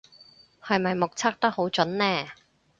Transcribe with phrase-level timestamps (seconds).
[0.63, 2.27] 係咪目測得好準呢